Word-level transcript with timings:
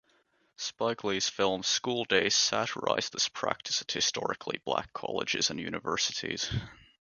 Spike 0.57 1.03
Lee's 1.03 1.29
film 1.29 1.61
"School 1.61 2.05
Daze" 2.05 2.35
satirized 2.35 3.13
this 3.13 3.29
practice 3.29 3.83
at 3.83 3.91
historically 3.91 4.57
black 4.65 4.91
colleges 4.93 5.51
and 5.51 5.59
universities. 5.59 6.49